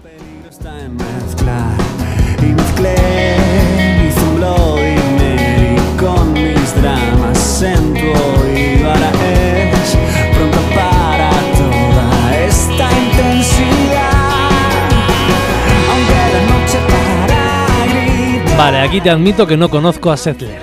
Vale, 18.60 18.80
aquí 18.80 19.00
te 19.00 19.10
admito 19.10 19.48
que 19.48 19.56
no 19.56 19.70
conozco 19.70 20.12
a 20.12 20.18
Settler. 20.18 20.62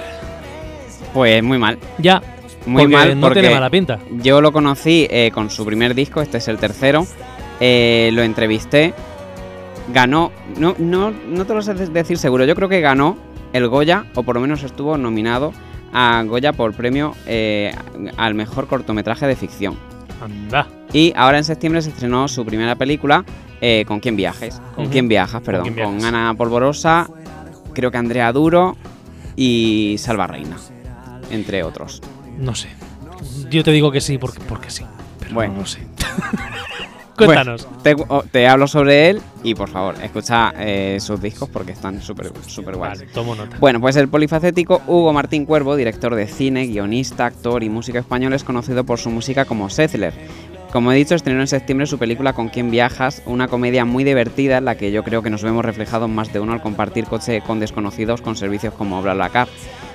Pues 1.15 1.43
muy 1.43 1.57
mal. 1.57 1.79
Ya. 1.97 2.21
Muy 2.67 2.83
porque 2.83 2.95
mal 2.97 3.15
no 3.19 3.27
porque 3.29 3.41
tiene 3.41 3.55
mala 3.55 3.71
pinta. 3.71 3.99
yo 4.21 4.43
lo 4.43 4.53
conocí 4.53 5.07
eh, 5.09 5.31
con 5.33 5.49
su 5.49 5.65
primer 5.65 5.95
disco, 5.95 6.21
este 6.21 6.37
es 6.37 6.49
el 6.49 6.59
tercero. 6.59 7.07
eh, 7.59 8.11
lo 8.13 8.23
entrevisté. 8.23 8.93
Ganó, 9.95 10.31
no, 10.59 10.75
no, 10.79 11.11
no 11.11 11.45
te 11.47 11.55
lo 11.55 11.63
sé 11.63 11.73
de- 11.73 11.87
decir 11.87 12.19
seguro, 12.19 12.45
yo 12.45 12.55
creo 12.55 12.69
que 12.69 12.83
ganó 12.83 13.17
el 13.55 13.67
Goya, 13.67 14.05
o 14.15 14.25
por 14.25 14.35
lo 14.35 14.43
menos 14.43 14.63
estuvo 14.63 14.99
nominado 14.99 15.55
a 15.95 16.23
Goya 16.25 16.53
por 16.53 16.75
premio 16.75 17.15
eh, 17.27 17.73
al 18.19 18.35
mejor 18.35 18.67
cortometraje 18.67 19.27
de 19.27 19.37
ficción. 19.37 19.79
Anda. 20.21 20.67
Y 20.93 21.15
ahora 21.17 21.39
en 21.39 21.45
septiembre 21.45 21.81
se 21.81 21.89
estrenó 21.91 22.29
su 22.29 22.45
primera 22.45 22.75
película, 22.75 23.25
eh, 23.63 23.85
¿Con 23.89 24.01
quién 24.01 24.17
viajes? 24.17 24.61
¿Con 24.75 24.85
Ujú. 24.85 24.93
quién 24.93 25.09
viajas? 25.09 25.41
Perdón. 25.41 25.73
quién 25.73 25.87
Con? 25.99 26.05
Ana 26.05 26.35
Polvorosa, 26.37 27.09
creo 27.77 27.91
que 27.91 27.99
Andrea 27.99 28.33
Duro 28.33 28.77
y 29.37 29.97
Salva 29.99 30.27
Reina, 30.27 30.57
entre 31.31 31.63
otros. 31.63 32.03
No 32.39 32.55
sé. 32.55 32.69
Yo 33.51 33.63
te 33.63 33.71
digo 33.71 33.93
que 33.93 34.01
sí 34.01 34.17
porque, 34.19 34.41
porque 34.41 34.71
sí. 34.71 34.85
Pero 35.21 35.35
Bueno. 35.35 35.55
no 35.59 35.67
sé. 35.67 35.81
Cuéntanos. 37.17 37.67
Te, 37.83 37.95
o- 38.09 38.25
te 38.31 38.47
hablo 38.47 38.67
sobre 38.67 39.09
él 39.09 39.23
y 39.43 39.55
por 39.55 39.71
favor, 39.71 39.95
escucha 40.03 40.53
eh, 40.59 40.99
sus 41.01 41.21
discos 41.21 41.49
porque 41.49 41.73
están 41.73 42.03
súper 42.03 42.31
súper 42.47 42.77
guays. 42.77 42.99
Vale, 43.01 43.11
tomo 43.13 43.35
nota. 43.35 43.57
Bueno, 43.59 43.81
pues 43.81 43.97
el 43.97 44.09
polifacético 44.09 44.83
Hugo 44.87 45.13
Martín 45.15 45.47
Cuervo, 45.47 45.77
director 45.77 46.15
de 46.15 46.27
cine, 46.27 46.67
guionista, 46.67 47.25
actor 47.27 47.63
y 47.63 47.71
músico 47.71 47.97
español, 47.99 48.35
es 48.35 48.45
conocido 48.45 48.85
por 48.85 48.99
su 48.99 49.09
música 49.11 49.47
como 49.47 49.71
Settler. 49.71 50.13
Como 50.73 50.93
he 50.93 50.97
dicho, 50.97 51.15
estrenó 51.15 51.41
en 51.41 51.47
septiembre 51.47 51.87
su 51.87 51.99
película 51.99 52.33
Con 52.35 52.49
quién 52.49 52.71
viajas, 52.71 53.23
una 53.25 53.49
comedia 53.49 53.85
muy 53.85 54.05
divertida 54.05 54.59
en 54.59 54.67
la 54.67 54.75
que 54.77 54.93
yo 54.93 55.03
creo 55.05 55.23
que 55.23 55.31
nos 55.31 55.43
vemos 55.43 55.65
reflejados 55.65 56.09
más 56.11 56.33
de 56.33 56.41
uno 56.41 56.53
al 56.53 56.61
compartir 56.61 57.05
coche 57.07 57.41
con 57.41 57.61
desconocidos 57.61 58.21
con 58.21 58.37
servicios 58.37 58.75
como 58.75 59.01
BlaBlaCar. 59.01 59.49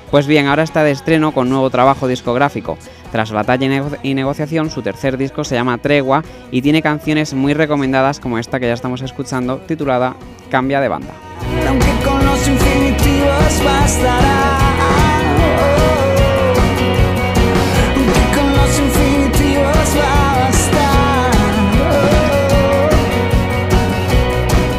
Pues 0.10 0.28
bien, 0.28 0.48
ahora 0.48 0.63
está 0.63 0.84
de 0.84 0.92
estreno 0.92 1.32
con 1.34 1.50
nuevo 1.50 1.70
trabajo 1.70 2.08
discográfico. 2.08 2.78
Tras 3.13 3.32
batalla 3.32 3.66
y, 3.66 3.70
nego- 3.70 3.98
y 4.04 4.13
negociación, 4.13 4.70
su 4.70 4.82
tercer 4.82 5.18
disco 5.18 5.44
se 5.46 5.56
llama 5.56 5.78
Tregua 5.78 6.24
y 6.51 6.62
tiene 6.62 6.82
canciones 6.82 7.34
muy 7.34 7.54
recomendadas 7.54 8.20
como 8.20 8.38
esta 8.38 8.60
que 8.60 8.68
ya 8.68 8.74
estamos 8.74 9.01
escuchando, 9.01 9.58
titulada 9.60 10.16
Cambia 10.50 10.82
de 10.82 10.88
banda. 10.90 11.13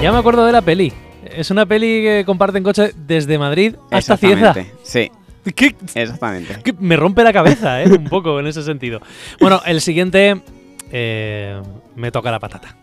Ya 0.03 0.11
me 0.13 0.19
acuerdo 0.19 0.45
de 0.45 0.53
la 0.53 0.63
peli. 0.63 0.93
Es 1.25 1.51
una 1.51 1.65
peli 1.67 2.03
que 2.03 2.25
comparten 2.27 2.63
coche 2.65 2.93
desde 2.97 3.39
Madrid 3.39 3.77
hasta 3.91 4.17
Cieza. 4.17 4.49
Exactamente, 4.51 4.75
Sí, 4.83 5.11
¿Qué? 5.55 5.75
exactamente. 5.95 6.57
me 6.81 6.97
rompe 6.97 7.23
la 7.23 7.33
cabeza, 7.33 7.83
¿eh? 7.83 7.89
Un 7.89 8.05
poco 8.05 8.41
en 8.41 8.47
ese 8.49 8.63
sentido. 8.63 9.01
Bueno, 9.41 9.61
el 9.65 9.81
siguiente 9.81 10.43
eh, 10.91 11.61
me 11.95 12.11
toca 12.11 12.31
la 12.33 12.41
patata. 12.41 12.77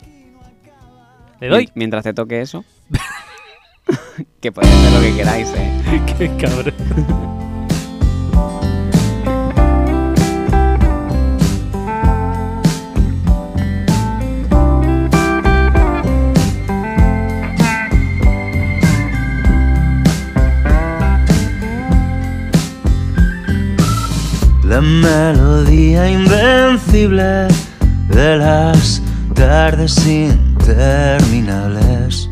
¿Le 1.42 1.48
doy? 1.48 1.64
Mien- 1.66 1.72
Mientras 1.76 2.04
te 2.04 2.14
toque 2.14 2.42
eso. 2.42 2.64
que 4.42 4.52
podéis 4.52 4.74
hacer 4.74 4.94
lo 4.94 5.02
que 5.02 5.16
queráis, 5.18 5.54
eh. 5.56 6.02
Qué 6.18 6.28
cabrón. 6.38 6.74
Invencible 26.08 27.48
de 28.10 28.38
las 28.38 29.02
tardes 29.34 30.06
interminables. 30.06 32.30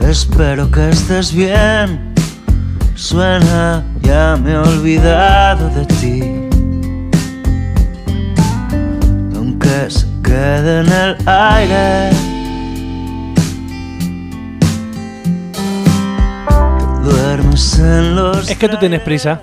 Espero 0.00 0.68
que 0.70 0.90
estés 0.90 1.32
bien. 1.32 2.12
Suena, 2.94 3.82
ya 4.02 4.36
me 4.42 4.52
he 4.52 4.56
olvidado 4.56 5.68
de 5.70 5.86
ti. 5.86 6.20
Aunque 9.36 9.90
se 9.90 10.06
quede 10.22 10.80
en 10.80 10.92
el 10.92 11.16
aire. 11.26 12.10
Duermes 17.02 17.78
en 17.78 18.16
los. 18.16 18.48
Es 18.48 18.56
que 18.56 18.68
tú 18.68 18.78
tienes 18.78 19.00
prisa. 19.00 19.42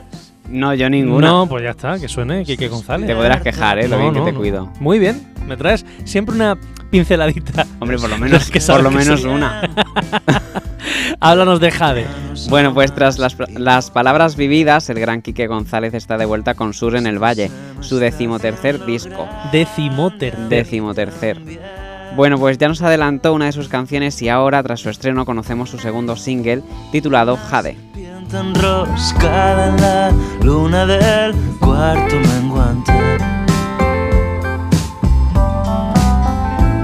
No, 0.53 0.73
yo 0.73 0.89
ninguna. 0.89 1.27
No, 1.27 1.47
pues 1.47 1.63
ya 1.63 1.71
está, 1.71 1.99
que 1.99 2.07
suene 2.07 2.45
Kike 2.45 2.67
González. 2.67 3.07
Te 3.07 3.15
podrás 3.15 3.41
quejar, 3.41 3.79
eh, 3.79 3.87
lo 3.87 3.97
No, 3.97 4.01
bien 4.01 4.13
que 4.13 4.19
no, 4.19 4.25
te 4.25 4.31
no. 4.31 4.37
cuido. 4.39 4.69
Muy 4.79 4.99
bien, 4.99 5.21
me 5.47 5.57
traes 5.57 5.83
siempre 6.05 6.35
una 6.35 6.57
pinceladita. 6.91 7.65
Hombre, 7.79 7.97
por 7.97 8.09
lo 8.09 8.17
menos, 8.19 8.49
que 8.51 8.59
por 8.61 8.83
lo 8.83 8.89
que 8.91 8.95
menos 8.97 9.23
una. 9.23 9.61
Háblanos 11.19 11.59
de 11.59 11.71
Jade. 11.71 12.05
Bueno, 12.49 12.73
pues 12.73 12.93
tras 12.93 13.17
las, 13.17 13.35
las 13.49 13.89
palabras 13.89 14.35
vividas, 14.35 14.89
el 14.89 14.99
gran 14.99 15.21
Quique 15.21 15.47
González 15.47 15.93
está 15.93 16.17
de 16.17 16.25
vuelta 16.25 16.53
con 16.53 16.73
Sur 16.73 16.95
en 16.95 17.07
el 17.07 17.17
Valle, 17.21 17.49
su 17.79 17.97
decimotercer 17.97 18.85
disco. 18.85 19.27
Decimotercer. 19.51 20.49
Decimotercer. 20.49 21.39
Bueno, 22.15 22.37
pues 22.37 22.59
ya 22.59 22.67
nos 22.67 22.81
adelantó 22.83 23.33
una 23.33 23.45
de 23.45 23.53
sus 23.53 23.69
canciones 23.69 24.21
y 24.21 24.29
ahora, 24.29 24.61
tras 24.61 24.81
su 24.81 24.89
estreno, 24.89 25.25
conocemos 25.25 25.71
su 25.71 25.79
segundo 25.79 26.15
single, 26.15 26.61
titulado 26.91 27.37
Jade. 27.37 27.75
Enroscada 28.39 29.69
en 29.69 29.81
la 29.81 30.11
luna 30.43 30.85
del 30.85 31.33
cuarto 31.59 32.15
menguante. 32.19 32.91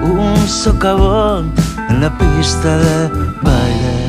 Un 0.03 0.47
socavón 0.47 1.53
en 1.89 2.01
la 2.01 2.17
pista 2.17 2.77
de 2.77 3.09
baile. 3.41 3.99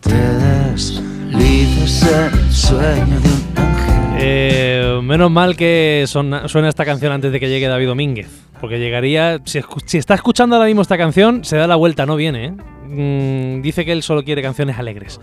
Te 0.00 0.14
deslizas 0.14 2.04
el 2.32 2.52
sueño 2.52 3.20
de 3.20 3.28
un 3.28 3.44
ángel. 3.56 3.94
Eh, 4.18 5.00
menos 5.02 5.30
mal 5.30 5.56
que 5.56 6.04
son- 6.06 6.48
suena 6.48 6.68
esta 6.68 6.84
canción 6.84 7.12
antes 7.12 7.32
de 7.32 7.40
que 7.40 7.48
llegue 7.48 7.66
David 7.68 7.86
Domínguez. 7.88 8.28
Porque 8.60 8.78
llegaría. 8.78 9.40
Si, 9.44 9.60
si 9.86 9.98
está 9.98 10.14
escuchando 10.14 10.56
ahora 10.56 10.66
mismo 10.66 10.82
esta 10.82 10.96
canción, 10.96 11.44
se 11.44 11.56
da 11.56 11.66
la 11.66 11.76
vuelta, 11.76 12.06
no 12.06 12.16
viene, 12.16 12.46
¿eh? 12.46 12.54
Mm, 12.86 13.62
dice 13.62 13.84
que 13.84 13.92
él 13.92 14.02
solo 14.02 14.22
quiere 14.24 14.42
canciones 14.42 14.78
alegres. 14.78 15.20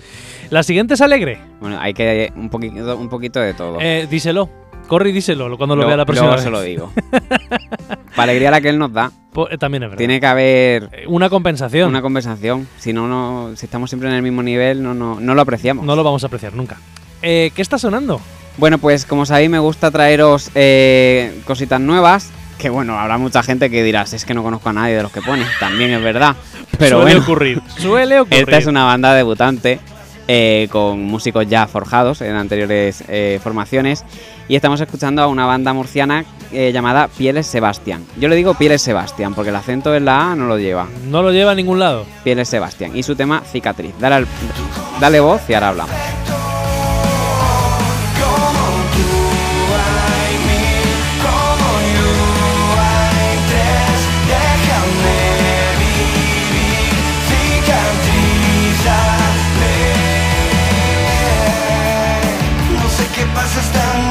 La 0.49 0.63
siguiente 0.63 0.95
es 0.95 1.01
alegre. 1.01 1.39
Bueno, 1.59 1.77
hay 1.79 1.93
que 1.93 2.31
un 2.35 2.49
poquito, 2.49 2.97
un 2.97 3.09
poquito 3.09 3.39
de 3.39 3.53
todo. 3.53 3.77
Eh, 3.79 4.07
díselo. 4.09 4.49
Corre 4.87 5.09
y 5.09 5.13
díselo 5.13 5.57
cuando 5.57 5.75
lo 5.75 5.85
vea 5.87 5.95
la 5.95 6.05
próxima 6.05 6.31
vez. 6.31 6.41
se 6.41 6.49
lo 6.49 6.61
digo. 6.61 6.91
Para 8.15 8.23
alegría 8.23 8.51
la 8.51 8.59
que 8.59 8.69
él 8.69 8.77
nos 8.77 8.91
da, 8.91 9.11
eh, 9.49 9.57
también 9.57 9.83
es 9.83 9.89
verdad. 9.89 9.97
tiene 9.97 10.19
que 10.19 10.25
haber 10.25 10.89
Eh, 10.91 11.05
Una 11.07 11.29
compensación. 11.29 11.87
una 11.89 12.01
conversación. 12.01 12.67
Si 12.77 12.91
no, 12.91 13.07
no, 13.07 13.55
si 13.55 13.65
estamos 13.67 13.89
siempre 13.89 14.09
en 14.09 14.15
el 14.15 14.21
mismo 14.21 14.43
nivel, 14.43 14.83
no, 14.83 14.93
no, 14.93 15.19
no 15.19 15.33
lo 15.35 15.41
apreciamos. 15.41 15.85
No 15.85 15.95
lo 15.95 16.03
vamos 16.03 16.23
a 16.23 16.27
apreciar 16.27 16.53
nunca. 16.55 16.77
Eh, 17.21 17.51
¿Qué 17.55 17.61
está 17.61 17.77
sonando? 17.77 18.19
Bueno, 18.57 18.79
pues 18.79 19.05
como 19.05 19.25
sabéis, 19.25 19.49
me 19.49 19.59
gusta 19.59 19.91
traeros 19.91 20.51
eh, 20.55 21.39
cositas 21.45 21.79
nuevas. 21.79 22.31
Que 22.61 22.69
bueno, 22.69 22.99
habrá 22.99 23.17
mucha 23.17 23.41
gente 23.41 23.69
que 23.71 23.81
dirá, 23.83 24.05
"Si 24.05 24.15
es 24.15 24.23
que 24.25 24.33
no 24.35 24.43
conozco 24.43 24.69
a 24.69 24.73
nadie 24.73 24.95
de 24.95 25.01
los 25.03 25.11
que 25.11 25.21
pones. 25.21 25.47
También 25.59 25.89
es 25.91 26.03
verdad. 26.03 26.35
Pero 26.77 26.97
Suele 26.97 27.03
bueno, 27.15 27.21
ocurrir. 27.21 27.61
Suele 27.79 28.19
ocurrir. 28.19 28.39
esta 28.43 28.57
es 28.57 28.65
una 28.67 28.83
banda 28.85 29.13
debutante 29.15 29.79
eh, 30.27 30.67
con 30.71 31.01
músicos 31.03 31.47
ya 31.49 31.65
forjados 31.67 32.21
en 32.21 32.35
anteriores 32.35 33.03
eh, 33.07 33.39
formaciones. 33.43 34.05
Y 34.47 34.55
estamos 34.55 34.79
escuchando 34.79 35.21
a 35.23 35.27
una 35.27 35.45
banda 35.45 35.73
murciana 35.73 36.23
eh, 36.51 36.71
llamada 36.73 37.07
Pieles 37.07 37.47
Sebastián. 37.47 38.05
Yo 38.17 38.27
le 38.29 38.35
digo 38.35 38.53
Pieles 38.53 38.81
Sebastián 38.81 39.33
porque 39.33 39.49
el 39.49 39.55
acento 39.55 39.95
en 39.95 40.05
la 40.05 40.31
A 40.31 40.35
no 40.35 40.45
lo 40.45 40.57
lleva. 40.59 40.87
No 41.09 41.23
lo 41.23 41.31
lleva 41.31 41.51
a 41.51 41.55
ningún 41.55 41.79
lado. 41.79 42.05
Pieles 42.23 42.47
Sebastián. 42.47 42.95
Y 42.95 43.01
su 43.03 43.15
tema 43.15 43.41
Cicatriz. 43.51 43.93
Dale, 43.99 44.15
al- 44.15 44.27
dale 44.99 45.19
voz 45.19 45.41
y 45.49 45.53
ahora 45.55 45.69
hablamos. 45.69 45.95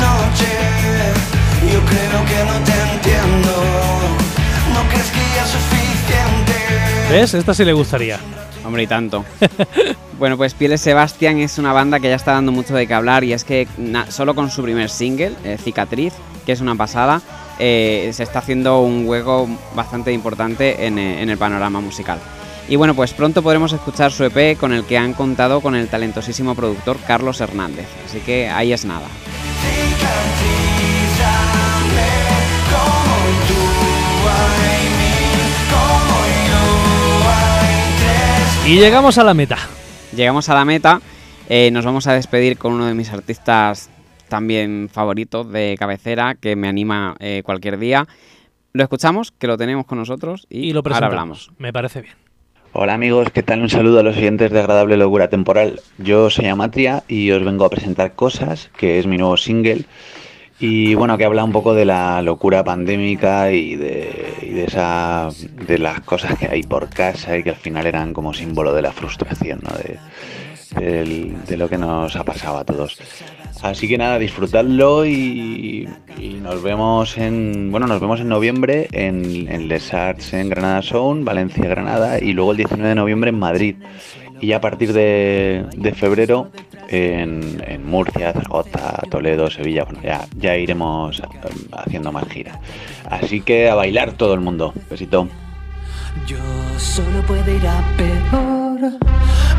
Noche. 0.00 0.46
Yo 1.72 1.80
creo 1.80 2.24
que 2.26 2.44
no 2.44 2.64
te 2.64 2.92
entiendo. 2.92 3.52
No 4.74 4.88
crees 4.88 5.10
que 5.10 5.20
ya 5.36 5.44
es 5.44 5.50
suficiente. 5.50 7.10
¿Ves? 7.10 7.34
Esta 7.34 7.54
sí 7.54 7.64
le 7.64 7.72
gustaría. 7.72 8.18
Hombre, 8.64 8.82
y 8.82 8.86
tanto. 8.86 9.24
bueno, 10.18 10.36
pues 10.36 10.54
Pieles 10.54 10.80
Sebastián 10.80 11.38
es 11.38 11.58
una 11.58 11.72
banda 11.72 11.98
que 11.98 12.08
ya 12.08 12.16
está 12.16 12.32
dando 12.32 12.52
mucho 12.52 12.74
de 12.74 12.86
qué 12.86 12.94
hablar 12.94 13.24
y 13.24 13.32
es 13.32 13.44
que 13.44 13.66
na- 13.78 14.10
solo 14.10 14.34
con 14.34 14.50
su 14.50 14.62
primer 14.62 14.90
single, 14.90 15.32
eh, 15.44 15.56
Cicatriz, 15.62 16.12
que 16.44 16.52
es 16.52 16.60
una 16.60 16.74
pasada, 16.74 17.22
eh, 17.58 18.10
se 18.14 18.22
está 18.22 18.40
haciendo 18.40 18.80
un 18.82 19.06
hueco 19.08 19.48
bastante 19.74 20.12
importante 20.12 20.86
en, 20.86 20.98
eh, 20.98 21.22
en 21.22 21.30
el 21.30 21.38
panorama 21.38 21.80
musical. 21.80 22.18
Y 22.68 22.76
bueno, 22.76 22.94
pues 22.94 23.12
pronto 23.14 23.42
podremos 23.42 23.72
escuchar 23.72 24.12
su 24.12 24.22
EP 24.24 24.56
con 24.58 24.72
el 24.72 24.84
que 24.84 24.96
han 24.98 25.14
contado 25.14 25.60
con 25.60 25.74
el 25.74 25.88
talentosísimo 25.88 26.54
productor 26.54 26.98
Carlos 27.06 27.40
Hernández. 27.40 27.86
Así 28.06 28.20
que 28.20 28.48
ahí 28.48 28.72
es 28.72 28.84
nada. 28.84 29.06
Y 38.70 38.78
llegamos 38.78 39.18
a 39.18 39.24
la 39.24 39.34
meta. 39.34 39.56
Llegamos 40.14 40.48
a 40.48 40.54
la 40.54 40.64
meta. 40.64 41.00
eh, 41.48 41.70
nos 41.72 41.84
vamos 41.84 42.06
a 42.06 42.12
despedir 42.12 42.56
con 42.56 42.72
uno 42.72 42.86
de 42.86 42.94
mis 42.94 43.10
artistas 43.12 43.90
también 44.28 44.88
favoritos 44.92 45.50
de 45.50 45.74
cabecera 45.76 46.36
que 46.36 46.54
me 46.54 46.68
anima 46.68 47.16
eh, 47.18 47.42
cualquier 47.44 47.80
día. 47.80 48.06
Lo 48.72 48.84
escuchamos, 48.84 49.32
que 49.32 49.48
lo 49.48 49.56
tenemos 49.58 49.86
con 49.86 49.98
nosotros 49.98 50.46
y, 50.48 50.68
Y 50.68 50.72
lo 50.72 50.78
ahora 50.78 50.82
presentamos. 50.84 51.12
hablamos. 51.48 51.50
Me 51.58 51.72
parece 51.72 52.02
bien. 52.02 52.14
Hola 52.72 52.94
amigos, 52.94 53.30
¿qué 53.32 53.42
tal? 53.42 53.60
Un 53.62 53.68
saludo 53.68 53.98
a 53.98 54.02
los 54.04 54.16
oyentes 54.16 54.52
de 54.52 54.60
Agradable 54.60 54.96
Locura 54.96 55.28
Temporal. 55.28 55.80
Yo 55.98 56.30
soy 56.30 56.46
Amatria 56.46 57.02
y 57.08 57.32
os 57.32 57.44
vengo 57.44 57.64
a 57.64 57.70
presentar 57.70 58.12
Cosas, 58.14 58.70
que 58.76 59.00
es 59.00 59.08
mi 59.08 59.18
nuevo 59.18 59.36
single. 59.36 59.86
Y 60.60 60.94
bueno, 60.94 61.16
que 61.16 61.24
habla 61.24 61.42
un 61.42 61.52
poco 61.52 61.72
de 61.72 61.86
la 61.86 62.20
locura 62.20 62.62
pandémica 62.62 63.50
y 63.50 63.76
de, 63.76 64.34
y 64.42 64.50
de 64.50 64.64
esa 64.64 65.30
de 65.66 65.78
las 65.78 66.00
cosas 66.00 66.38
que 66.38 66.48
hay 66.48 66.62
por 66.62 66.90
casa 66.90 67.38
y 67.38 67.42
que 67.42 67.50
al 67.50 67.56
final 67.56 67.86
eran 67.86 68.12
como 68.12 68.34
símbolo 68.34 68.74
de 68.74 68.82
la 68.82 68.92
frustración, 68.92 69.60
¿no? 69.62 69.70
De, 69.78 69.98
de 70.76 71.56
lo 71.56 71.68
que 71.68 71.78
nos 71.78 72.14
ha 72.14 72.24
pasado 72.24 72.58
a 72.58 72.64
todos. 72.64 72.98
Así 73.62 73.88
que 73.88 73.98
nada, 73.98 74.18
disfrutadlo 74.18 75.04
y, 75.04 75.88
y 76.18 76.28
nos 76.34 76.62
vemos 76.62 77.18
en 77.18 77.70
bueno, 77.70 77.86
nos 77.86 78.00
vemos 78.00 78.20
en 78.20 78.28
noviembre 78.28 78.88
en, 78.92 79.48
en 79.48 79.66
Les 79.66 79.92
Arts 79.92 80.34
en 80.34 80.48
Granada 80.50 80.82
Sound, 80.82 81.24
Valencia, 81.24 81.68
Granada 81.68 82.18
y 82.20 82.32
luego 82.32 82.52
el 82.52 82.58
19 82.58 82.88
de 82.88 82.94
noviembre 82.94 83.30
en 83.30 83.38
Madrid. 83.38 83.76
Y 84.40 84.48
ya 84.48 84.56
a 84.56 84.60
partir 84.60 84.92
de, 84.92 85.66
de 85.76 85.92
febrero 85.92 86.50
en, 86.90 87.62
en 87.66 87.86
Murcia, 87.86 88.32
Zaragoza, 88.32 89.00
Toledo, 89.10 89.48
Sevilla, 89.50 89.84
bueno, 89.84 90.00
ya, 90.02 90.26
ya 90.36 90.56
iremos 90.56 91.20
eh, 91.20 91.24
haciendo 91.72 92.12
más 92.12 92.28
giras. 92.28 92.58
Así 93.08 93.40
que 93.40 93.70
a 93.70 93.74
bailar 93.74 94.12
todo 94.12 94.34
el 94.34 94.40
mundo. 94.40 94.74
Besito. 94.90 95.28
Yo 96.26 96.38
solo 96.78 97.22
puedo 97.26 97.48
ir 97.54 97.66
a 97.66 97.82
peor. 97.96 98.80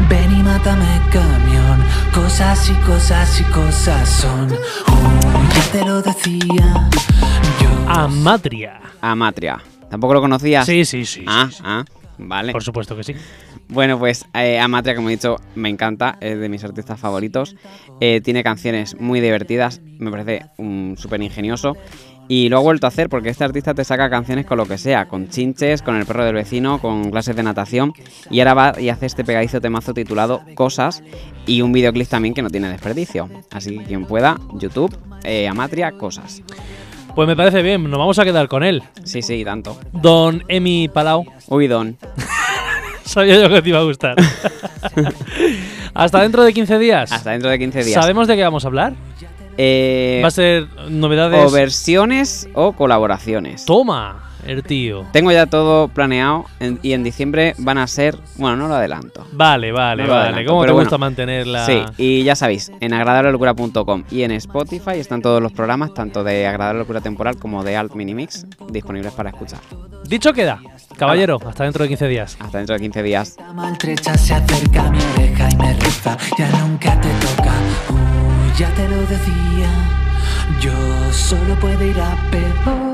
Ven 0.09 0.31
y 0.39 0.43
mátame 0.43 0.85
camión. 1.11 1.83
Cosas 2.13 2.69
y 2.69 2.73
cosas 2.85 3.39
y 3.39 3.43
cosas 3.45 4.09
son. 4.09 4.51
Oh, 4.87 5.43
ya 5.55 5.71
te 5.71 5.85
lo 5.85 6.01
decía. 6.01 6.89
Amatria. 7.87 8.79
Amatria. 8.99 9.61
¿Tampoco 9.89 10.13
lo 10.15 10.21
conocías? 10.21 10.65
Sí, 10.65 10.85
sí, 10.85 11.05
sí. 11.05 11.25
Ah, 11.27 11.49
ah, 11.63 11.85
vale. 12.21 12.51
Por 12.51 12.63
supuesto 12.63 12.95
que 12.95 13.03
sí. 13.03 13.13
Bueno, 13.67 13.97
pues 13.97 14.25
eh, 14.33 14.59
Amatria, 14.59 14.95
como 14.95 15.09
he 15.09 15.13
dicho, 15.13 15.37
me 15.55 15.69
encanta, 15.69 16.17
es 16.21 16.39
de 16.39 16.49
mis 16.49 16.63
artistas 16.63 16.99
favoritos. 16.99 17.55
Eh, 17.99 18.21
tiene 18.21 18.43
canciones 18.43 18.99
muy 18.99 19.21
divertidas, 19.21 19.81
me 19.99 20.11
parece 20.11 20.45
un 20.57 20.95
súper 20.97 21.21
ingenioso. 21.21 21.77
Y 22.27 22.47
lo 22.47 22.57
ha 22.57 22.61
vuelto 22.61 22.87
a 22.87 22.89
hacer 22.89 23.09
porque 23.09 23.29
este 23.29 23.43
artista 23.43 23.73
te 23.73 23.83
saca 23.83 24.09
canciones 24.09 24.45
con 24.45 24.57
lo 24.57 24.65
que 24.65 24.77
sea, 24.77 25.07
con 25.09 25.27
chinches, 25.27 25.81
con 25.81 25.97
el 25.97 26.05
perro 26.05 26.23
del 26.23 26.35
vecino, 26.35 26.79
con 26.79 27.11
clases 27.11 27.35
de 27.35 27.43
natación. 27.43 27.93
Y 28.29 28.39
ahora 28.39 28.53
va 28.53 28.79
y 28.79 28.87
hace 28.87 29.05
este 29.05 29.25
pegadizo 29.25 29.59
temazo 29.59 29.93
titulado 29.93 30.41
Cosas 30.55 31.03
y 31.45 31.61
un 31.61 31.73
videoclip 31.73 32.07
también 32.07 32.33
que 32.33 32.41
no 32.41 32.49
tiene 32.49 32.69
desperdicio. 32.69 33.29
Así 33.51 33.77
que 33.77 33.83
quien 33.83 34.05
pueda, 34.05 34.39
YouTube, 34.53 34.97
eh, 35.25 35.47
Amatria, 35.49 35.91
Cosas. 35.91 36.41
Pues 37.15 37.27
me 37.27 37.35
parece 37.35 37.61
bien, 37.61 37.83
nos 37.89 37.99
vamos 37.99 38.17
a 38.19 38.23
quedar 38.25 38.47
con 38.47 38.63
él. 38.63 38.81
Sí, 39.03 39.21
sí, 39.21 39.43
tanto. 39.43 39.77
Don 39.91 40.43
Emi 40.47 40.87
Palau. 40.87 41.25
Uy, 41.47 41.67
Don. 41.67 41.97
Sabía 43.03 43.41
yo 43.41 43.49
que 43.49 43.61
te 43.61 43.69
iba 43.69 43.79
a 43.79 43.83
gustar. 43.83 44.15
Hasta 45.93 46.21
dentro 46.21 46.43
de 46.43 46.53
15 46.53 46.79
días. 46.79 47.11
Hasta 47.11 47.31
dentro 47.31 47.49
de 47.49 47.59
15 47.59 47.83
días. 47.83 47.93
¿Sabemos 48.01 48.27
de 48.27 48.35
qué 48.37 48.43
vamos 48.43 48.63
a 48.63 48.67
hablar? 48.67 48.93
Eh, 49.57 50.21
Va 50.23 50.29
a 50.29 50.31
ser 50.31 50.67
novedades. 50.89 51.43
o 51.45 51.51
versiones 51.51 52.47
o 52.53 52.71
colaboraciones. 52.71 53.65
Toma, 53.65 54.30
el 54.45 54.63
tío. 54.63 55.05
Tengo 55.11 55.31
ya 55.31 55.45
todo 55.45 55.87
planeado 55.87 56.45
en- 56.59 56.79
y 56.81 56.93
en 56.93 57.03
diciembre 57.03 57.53
van 57.57 57.77
a 57.77 57.87
ser. 57.87 58.17
Bueno, 58.37 58.55
no 58.57 58.67
lo 58.67 58.75
adelanto. 58.75 59.25
Vale, 59.31 59.71
vale, 59.71 60.03
No 60.03 60.09
vale. 60.09 60.21
adelanto, 60.29 60.51
¿Cómo 60.51 60.65
te 60.65 60.71
gusta 60.71 60.89
bueno. 60.91 60.97
mantener 60.99 61.47
la. 61.47 61.65
Sí, 61.65 61.83
y 61.97 62.23
ya 62.23 62.35
sabéis, 62.35 62.71
en 62.79 62.93
agradablelocura.com 62.93 64.03
y 64.11 64.23
en 64.23 64.31
Spotify 64.31 64.91
están 64.95 65.21
todos 65.21 65.41
los 65.41 65.51
programas, 65.51 65.93
tanto 65.93 66.23
de 66.23 66.47
Agradable 66.47 66.79
Locura 66.79 67.01
Temporal 67.01 67.37
como 67.37 67.63
de 67.63 67.75
Alt 67.77 67.93
Minimix, 67.95 68.45
disponibles 68.69 69.13
para 69.13 69.29
escuchar. 69.29 69.59
Dicho 70.07 70.33
queda. 70.33 70.59
Caballero, 70.97 71.39
hasta 71.47 71.63
dentro 71.63 71.83
de 71.83 71.87
15 71.89 72.07
días. 72.07 72.37
Hasta 72.39 72.57
dentro 72.57 72.75
de 72.75 72.81
15 72.81 73.01
días. 73.03 73.35
La 73.39 73.53
maltrecha 73.53 74.15
se 74.17 74.33
acerca 74.33 74.85
a 74.87 74.91
mi 74.91 74.99
oreja 75.15 75.49
y 75.51 75.55
me 75.55 75.73
reza. 75.73 76.17
Ya 76.37 76.49
nunca 76.59 76.99
te 76.99 77.09
toca. 77.25 77.51
Uh, 77.89 78.57
ya 78.57 78.69
te 78.71 78.87
lo 78.87 78.97
decía. 79.01 79.69
Yo 80.59 80.71
solo 81.13 81.55
puedo 81.59 81.83
ir 81.83 81.99
a 81.99 82.15
peor. 82.29 82.90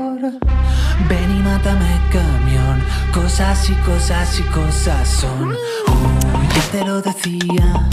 Mátame 1.58 2.00
camión. 2.12 2.80
Cosas 3.12 3.68
y 3.68 3.74
cosas 3.82 4.38
y 4.38 4.42
cosas 4.44 5.08
son. 5.08 5.50
Uh, 5.50 6.54
ya 6.54 6.62
te 6.70 6.84
lo 6.84 7.02
decía. 7.02 7.88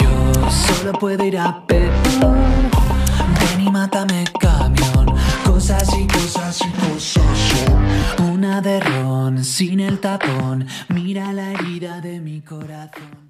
Yo 0.00 0.50
solo 0.50 0.98
puedo 0.98 1.24
ir 1.24 1.38
a 1.38 1.64
peor. 1.64 1.92
Ven 3.38 3.60
y 3.60 3.70
mátame 3.70 4.24
camión. 4.40 5.14
Cosas 5.46 5.88
y 5.96 6.08
cosas 6.08 6.60
y 6.60 6.70
cosas 6.72 7.38
son. 7.52 8.32
Una 8.32 8.60
de 8.60 8.80
ron 8.80 9.44
sin 9.44 9.78
el 9.78 10.00
tapón. 10.00 10.66
Mira 10.88 11.32
la 11.32 11.52
herida 11.52 12.00
de 12.00 12.18
mi 12.18 12.40
corazón. 12.40 13.27